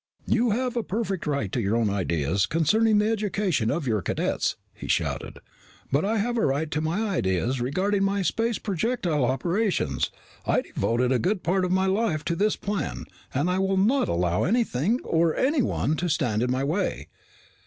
[0.25, 4.55] "You have a perfect right to your own ideas concerning the education of your cadets!"
[4.73, 5.37] he shouted.
[5.91, 10.09] "But I have a right to my ideas regarding my space projectile operations.
[10.43, 14.07] I've devoted a good part of my life to this plan, and I will not
[14.09, 17.07] allow anything, or anyone, to stand in my way."